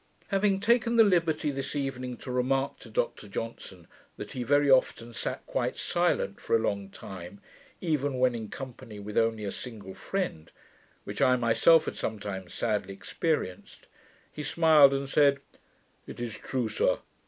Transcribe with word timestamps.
Having 0.29 0.61
taken 0.61 0.95
the 0.95 1.03
liberty, 1.03 1.51
this 1.51 1.75
evening, 1.75 2.17
to 2.17 2.31
remark 2.31 2.79
to 2.79 2.89
Dr 2.89 3.27
Johnson, 3.27 3.85
that 4.17 4.31
he 4.31 4.41
very 4.41 4.67
often 4.67 5.13
sat 5.13 5.45
quite 5.45 5.77
silent 5.77 6.41
for 6.41 6.55
a 6.55 6.59
long 6.59 6.89
time, 6.89 7.39
even 7.81 8.17
when 8.17 8.33
in 8.33 8.49
company 8.49 8.97
with 8.99 9.15
only 9.15 9.45
a 9.45 9.51
single 9.51 9.93
friend, 9.93 10.49
which 11.03 11.21
I 11.21 11.35
myself 11.35 11.85
had 11.85 11.97
sometimes 11.97 12.51
sadly 12.51 12.93
experienced, 12.95 13.85
he 14.31 14.41
smiled 14.41 14.91
and 14.91 15.07
said, 15.07 15.39
'It 16.07 16.19
is 16.19 16.33
true, 16.35 16.67
sir. 16.67 16.97